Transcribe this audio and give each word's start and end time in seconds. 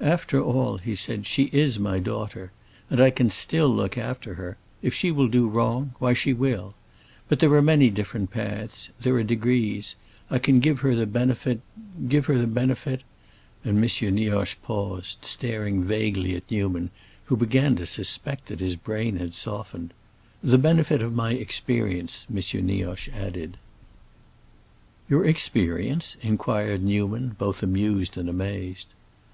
"After 0.00 0.40
all," 0.42 0.78
he 0.78 0.94
said, 0.94 1.26
"she 1.26 1.50
is 1.52 1.78
my 1.78 1.98
daughter, 1.98 2.52
and 2.88 3.02
I 3.02 3.10
can 3.10 3.28
still 3.28 3.68
look 3.68 3.98
after 3.98 4.32
her. 4.36 4.56
If 4.80 4.94
she 4.94 5.10
will 5.10 5.28
do 5.28 5.46
wrong, 5.46 5.92
why 5.98 6.14
she 6.14 6.32
will. 6.32 6.72
But 7.28 7.40
there 7.40 7.52
are 7.52 7.60
many 7.60 7.90
different 7.90 8.30
paths, 8.30 8.88
there 8.98 9.12
are 9.16 9.22
degrees. 9.22 9.94
I 10.30 10.38
can 10.38 10.60
give 10.60 10.80
her 10.80 10.94
the 10.96 11.04
benefit—give 11.04 12.24
her 12.24 12.38
the 12.38 12.46
benefit"—and 12.46 13.76
M. 13.76 14.14
Nioche 14.14 14.56
paused, 14.62 15.18
staring 15.26 15.84
vaguely 15.84 16.34
at 16.34 16.50
Newman, 16.50 16.88
who 17.26 17.36
began 17.36 17.76
to 17.76 17.84
suspect 17.84 18.46
that 18.46 18.60
his 18.60 18.74
brain 18.74 19.16
had 19.18 19.34
softened—"the 19.34 20.56
benefit 20.56 21.02
of 21.02 21.12
my 21.12 21.32
experience," 21.32 22.26
M. 22.34 22.40
Nioche 22.64 23.10
added. 23.12 23.58
"Your 25.10 25.26
experience?" 25.26 26.16
inquired 26.22 26.82
Newman, 26.82 27.36
both 27.38 27.62
amused 27.62 28.16
and 28.16 28.30
amazed. 28.30 28.86